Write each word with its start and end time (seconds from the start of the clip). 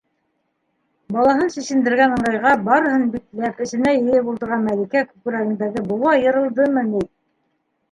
-Балаһын 1.17 1.51
сисендергән 1.55 2.15
ыңғайға, 2.15 2.53
барыһын 2.71 3.05
бикләп, 3.17 3.61
эсенә 3.67 3.95
йыйып 3.99 4.33
ултырған 4.33 4.67
Мәликә 4.71 5.05
күкрәгендәге 5.13 5.87
быуа 5.93 6.19
йырылдымы 6.25 6.89
ни! 6.91 7.07